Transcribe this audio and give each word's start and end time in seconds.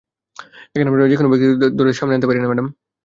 এখন 0.69 0.87
আমরা 0.89 1.09
যে 1.11 1.17
কোনো 1.19 1.29
ব্যক্তিকে 1.31 1.53
ধরে 1.71 1.89
তাতে 1.89 1.99
সামনে 1.99 2.13
আনতে 2.15 2.27
পারিনা, 2.29 2.49
ম্যাডাম। 2.49 2.67